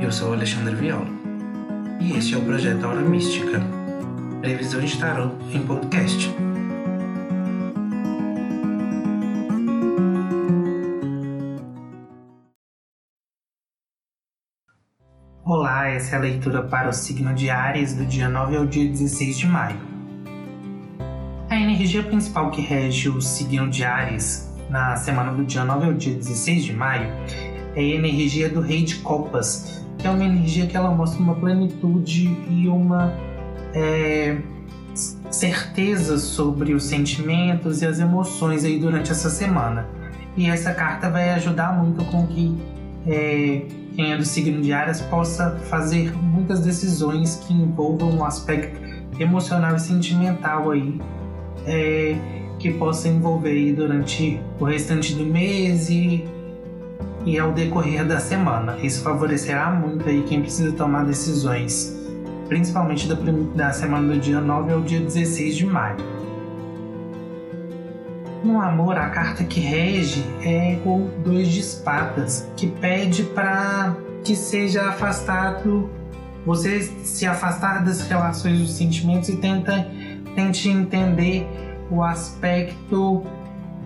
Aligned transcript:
Eu 0.00 0.10
sou 0.10 0.32
Alexandre 0.32 0.74
Viola 0.74 1.06
e 2.00 2.16
este 2.16 2.34
é 2.34 2.38
o 2.38 2.40
projeto 2.42 2.84
Aura 2.84 3.02
Mística, 3.02 3.60
previsão 4.40 4.80
de 4.80 4.98
tarot 4.98 5.34
em 5.52 5.60
podcast. 5.60 6.34
Olá, 15.44 15.88
essa 15.88 16.16
é 16.16 16.18
a 16.18 16.22
leitura 16.22 16.62
para 16.62 16.88
o 16.88 16.92
signo 16.94 17.34
de 17.34 17.50
Ares 17.50 17.92
do 17.92 18.06
dia 18.06 18.30
9 18.30 18.56
ao 18.56 18.64
dia 18.64 18.88
16 18.88 19.36
de 19.36 19.46
maio. 19.46 19.76
A 21.50 21.56
energia 21.56 22.02
principal 22.02 22.50
que 22.50 22.62
rege 22.62 23.10
o 23.10 23.20
signo 23.20 23.68
de 23.68 23.84
Ares 23.84 24.50
na 24.70 24.96
semana 24.96 25.32
do 25.32 25.44
dia 25.44 25.62
9 25.62 25.86
ao 25.86 25.92
dia 25.92 26.14
16 26.14 26.64
de 26.64 26.72
maio 26.72 27.06
é 27.76 27.80
a 27.80 27.82
energia 27.82 28.48
do 28.48 28.60
Rei 28.60 28.82
de 28.82 28.96
Copas, 28.96 29.80
que 30.00 30.06
é 30.06 30.10
uma 30.10 30.24
energia 30.24 30.66
que 30.66 30.76
ela 30.76 30.90
mostra 30.90 31.22
uma 31.22 31.34
plenitude 31.34 32.36
e 32.48 32.68
uma 32.68 33.12
é, 33.74 34.38
certeza 35.30 36.18
sobre 36.18 36.72
os 36.72 36.84
sentimentos 36.84 37.82
e 37.82 37.86
as 37.86 38.00
emoções 38.00 38.64
aí 38.64 38.78
durante 38.78 39.10
essa 39.10 39.28
semana. 39.28 39.86
E 40.36 40.48
essa 40.48 40.72
carta 40.72 41.10
vai 41.10 41.30
ajudar 41.30 41.76
muito 41.76 42.04
com 42.06 42.26
que 42.26 42.56
é, 43.06 43.62
quem 43.94 44.12
é 44.12 44.16
do 44.16 44.24
signo 44.24 44.62
de 44.62 44.72
Ares 44.72 45.00
possa 45.02 45.56
fazer 45.68 46.16
muitas 46.16 46.60
decisões 46.60 47.36
que 47.46 47.52
envolvam 47.52 48.10
um 48.10 48.24
aspecto 48.24 48.80
emocional 49.18 49.76
e 49.76 49.80
sentimental 49.80 50.70
aí. 50.70 51.00
É, 51.66 52.16
que 52.60 52.70
possa 52.74 53.08
envolver 53.08 53.72
durante 53.72 54.38
o 54.60 54.64
restante 54.64 55.14
do 55.14 55.24
mês 55.24 55.88
e, 55.88 56.24
e 57.24 57.38
ao 57.38 57.52
decorrer 57.52 58.04
da 58.06 58.18
semana. 58.18 58.76
Isso 58.82 59.02
favorecerá 59.02 59.70
muito 59.70 60.08
aí 60.08 60.22
quem 60.22 60.40
precisa 60.40 60.72
tomar 60.72 61.04
decisões, 61.04 61.96
principalmente 62.48 63.08
da, 63.08 63.16
da 63.54 63.72
semana 63.72 64.14
do 64.14 64.20
dia 64.20 64.40
9 64.40 64.72
ao 64.72 64.80
dia 64.80 65.00
16 65.00 65.56
de 65.56 65.66
maio. 65.66 65.96
No 68.42 68.60
amor, 68.60 68.96
a 68.96 69.10
carta 69.10 69.44
que 69.44 69.60
rege 69.60 70.24
é 70.42 70.78
o 70.86 71.10
Dois 71.22 71.48
de 71.48 71.60
Espadas, 71.60 72.48
que 72.56 72.66
pede 72.66 73.22
para 73.24 73.94
que 74.24 74.34
seja 74.34 74.88
afastado, 74.88 75.90
você 76.46 76.82
se 77.04 77.26
afastar 77.26 77.84
das 77.84 78.00
relações 78.08 78.58
dos 78.58 78.72
sentimentos 78.72 79.28
e 79.28 79.36
tenta, 79.36 79.86
tente 80.34 80.70
entender 80.70 81.46
o 81.90 82.02
aspecto 82.02 83.22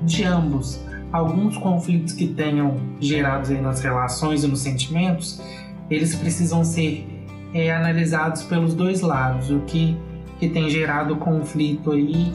de 0.02 0.22
ambos. 0.22 0.80
Alguns 1.14 1.56
conflitos 1.56 2.12
que 2.12 2.26
tenham 2.26 2.76
gerados 2.98 3.48
aí 3.48 3.60
nas 3.60 3.80
relações 3.80 4.42
e 4.42 4.48
nos 4.48 4.62
sentimentos, 4.62 5.40
eles 5.88 6.12
precisam 6.16 6.64
ser 6.64 7.06
é, 7.54 7.72
analisados 7.72 8.42
pelos 8.42 8.74
dois 8.74 9.00
lados. 9.00 9.48
O 9.48 9.60
que, 9.60 9.96
que 10.40 10.48
tem 10.48 10.68
gerado 10.68 11.14
conflito 11.14 11.92
aí 11.92 12.34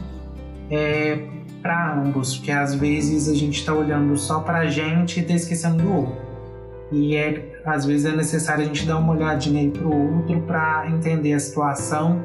é 0.72 1.20
para 1.62 1.94
ambos, 1.94 2.38
porque 2.38 2.54
às 2.54 2.74
vezes 2.74 3.28
a 3.28 3.36
gente 3.36 3.60
está 3.60 3.74
olhando 3.74 4.16
só 4.16 4.40
para 4.40 4.60
a 4.60 4.68
gente 4.68 5.20
e 5.20 5.24
está 5.24 5.34
esquecendo 5.34 5.84
do 5.84 5.94
outro. 5.94 6.16
E 6.90 7.18
é, 7.18 7.62
às 7.66 7.84
vezes 7.84 8.06
é 8.06 8.16
necessário 8.16 8.64
a 8.64 8.66
gente 8.66 8.86
dar 8.86 8.98
uma 8.98 9.12
olhadinha 9.12 9.60
aí 9.60 9.70
para 9.70 9.86
o 9.86 10.20
outro 10.20 10.40
para 10.44 10.90
entender 10.90 11.34
a 11.34 11.40
situação 11.42 12.24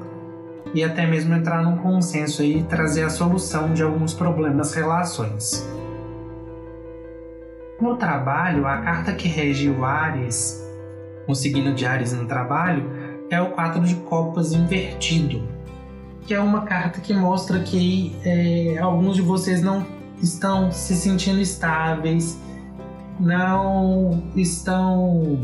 e 0.73 0.85
até 0.85 1.05
mesmo 1.05 1.35
entrar 1.35 1.65
num 1.65 1.79
consenso 1.79 2.45
e 2.45 2.63
trazer 2.63 3.03
a 3.03 3.11
solução 3.11 3.75
de 3.75 3.83
alguns 3.83 4.15
problemas 4.15 4.73
relações. 4.73 5.69
No 7.85 7.97
trabalho, 7.97 8.67
a 8.67 8.79
carta 8.79 9.13
que 9.13 9.29
rege 9.29 9.69
o 9.69 9.85
Ares, 9.85 10.59
o 11.29 11.35
signo 11.35 11.75
de 11.75 11.85
Ares 11.85 12.15
no 12.15 12.25
trabalho, 12.25 12.91
é 13.29 13.39
o 13.43 13.51
4 13.51 13.83
de 13.83 13.95
copas 13.97 14.55
invertido, 14.55 15.47
que 16.27 16.33
é 16.33 16.41
uma 16.41 16.63
carta 16.63 16.99
que 17.03 17.13
mostra 17.13 17.61
que 17.61 18.17
é, 18.25 18.79
alguns 18.79 19.17
de 19.17 19.21
vocês 19.21 19.61
não 19.61 19.87
estão 20.23 20.73
se 20.73 20.97
sentindo 20.97 21.43
estáveis, 21.43 22.41
não 23.21 24.33
estão 24.35 25.39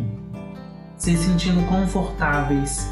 se 0.96 1.14
sentindo 1.18 1.62
confortáveis 1.68 2.90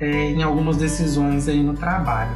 é, 0.00 0.30
em 0.30 0.42
algumas 0.42 0.78
decisões 0.78 1.46
aí 1.46 1.62
no 1.62 1.74
trabalho, 1.74 2.34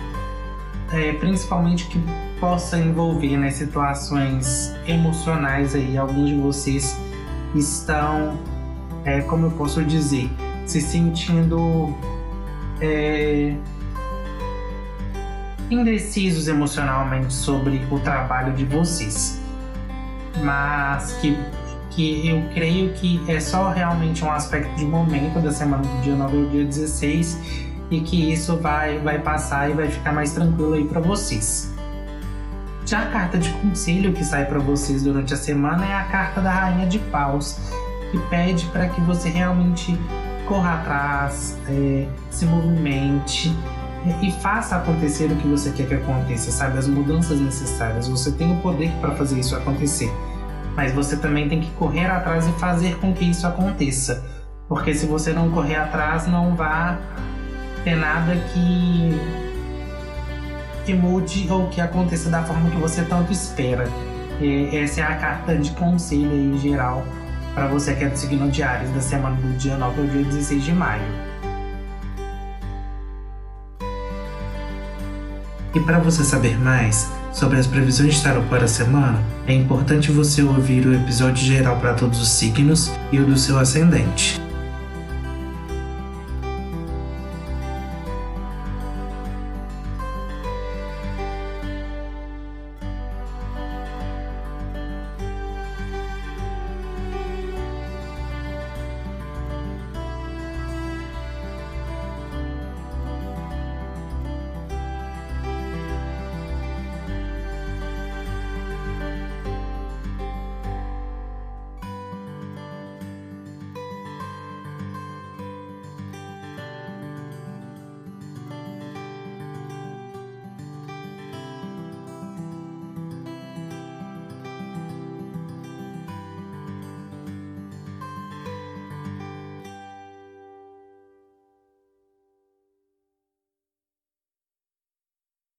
é, 0.92 1.14
principalmente 1.14 1.86
que 1.86 1.98
possa 2.40 2.78
envolver 2.78 3.36
né, 3.36 3.50
situações 3.50 4.74
emocionais 4.86 5.74
aí. 5.74 5.96
Alguns 5.96 6.30
de 6.30 6.36
vocês 6.36 6.98
estão, 7.54 8.38
é, 9.04 9.20
como 9.20 9.46
eu 9.46 9.50
posso 9.52 9.84
dizer, 9.84 10.28
se 10.66 10.80
sentindo 10.80 11.94
é, 12.80 13.54
indecisos 15.70 16.48
emocionalmente 16.48 17.32
sobre 17.32 17.80
o 17.90 18.00
trabalho 18.00 18.52
de 18.54 18.64
vocês, 18.64 19.40
mas 20.42 21.12
que 21.20 21.36
que 21.90 22.28
eu 22.28 22.42
creio 22.54 22.92
que 22.92 23.20
é 23.28 23.40
só 23.40 23.70
realmente 23.70 24.24
um 24.24 24.30
aspecto 24.30 24.74
de 24.76 24.84
momento 24.84 25.40
da 25.40 25.50
semana 25.50 25.82
do 25.82 26.02
dia 26.02 26.14
9 26.14 26.36
ao 26.36 26.44
dia 26.46 26.64
16 26.64 27.68
e 27.90 28.00
que 28.00 28.32
isso 28.32 28.56
vai, 28.56 28.98
vai 29.00 29.18
passar 29.18 29.68
e 29.68 29.74
vai 29.74 29.88
ficar 29.88 30.12
mais 30.12 30.32
tranquilo 30.32 30.74
aí 30.74 30.84
para 30.84 31.00
vocês. 31.00 31.69
Já 32.90 33.02
a 33.02 33.06
carta 33.06 33.38
de 33.38 33.48
conselho 33.50 34.12
que 34.12 34.24
sai 34.24 34.46
para 34.46 34.58
vocês 34.58 35.04
durante 35.04 35.32
a 35.32 35.36
semana 35.36 35.86
é 35.86 35.94
a 35.94 36.02
carta 36.06 36.40
da 36.40 36.50
Rainha 36.50 36.88
de 36.88 36.98
Paus, 36.98 37.56
que 38.10 38.18
pede 38.28 38.66
para 38.66 38.88
que 38.88 39.00
você 39.02 39.28
realmente 39.28 39.96
corra 40.48 40.74
atrás, 40.74 41.56
é, 41.68 42.08
se 42.30 42.44
movimente 42.46 43.56
e 44.20 44.32
faça 44.32 44.74
acontecer 44.74 45.30
o 45.30 45.36
que 45.36 45.46
você 45.46 45.70
quer 45.70 45.86
que 45.86 45.94
aconteça, 45.94 46.50
sabe? 46.50 46.78
As 46.78 46.88
mudanças 46.88 47.38
necessárias. 47.38 48.08
Você 48.08 48.32
tem 48.32 48.52
o 48.52 48.60
poder 48.60 48.90
para 49.00 49.12
fazer 49.12 49.38
isso 49.38 49.54
acontecer 49.54 50.10
mas 50.74 50.92
você 50.92 51.16
também 51.16 51.48
tem 51.48 51.60
que 51.60 51.70
correr 51.72 52.06
atrás 52.06 52.46
e 52.48 52.52
fazer 52.52 52.96
com 52.98 53.12
que 53.12 53.24
isso 53.24 53.46
aconteça. 53.46 54.24
Porque 54.68 54.94
se 54.94 55.06
você 55.06 55.32
não 55.32 55.50
correr 55.50 55.76
atrás, 55.76 56.26
não 56.26 56.56
vai 56.56 56.98
ter 57.84 57.94
nada 57.94 58.34
que 58.34 59.20
que 60.84 60.94
mude 60.94 61.46
ou 61.50 61.68
que 61.68 61.80
aconteça 61.80 62.30
da 62.30 62.42
forma 62.42 62.70
que 62.70 62.76
você 62.76 63.02
tanto 63.02 63.32
espera. 63.32 63.86
E 64.40 64.74
essa 64.76 65.00
é 65.00 65.04
a 65.04 65.14
carta 65.16 65.56
de 65.56 65.70
conselho 65.72 66.30
aí 66.30 66.58
geral 66.58 67.04
para 67.54 67.66
você 67.66 67.94
que 67.94 68.04
é 68.04 68.08
do 68.08 68.16
signo 68.16 68.50
Ares 68.64 68.90
da 68.90 69.00
semana 69.00 69.36
do 69.36 69.56
dia 69.58 69.76
9 69.76 70.00
ao 70.00 70.06
dia 70.06 70.24
16 70.24 70.64
de 70.64 70.72
maio. 70.72 71.02
E 75.74 75.80
para 75.80 75.98
você 75.98 76.24
saber 76.24 76.58
mais, 76.58 77.08
sobre 77.32 77.58
as 77.58 77.66
previsões 77.66 78.14
de 78.16 78.22
tarot 78.22 78.46
para 78.48 78.64
a 78.64 78.68
semana, 78.68 79.22
é 79.46 79.54
importante 79.54 80.10
você 80.10 80.42
ouvir 80.42 80.86
o 80.86 80.94
episódio 80.94 81.44
geral 81.44 81.76
para 81.76 81.94
todos 81.94 82.20
os 82.20 82.28
signos 82.28 82.90
e 83.12 83.20
o 83.20 83.24
do 83.24 83.36
seu 83.36 83.58
ascendente. 83.58 84.49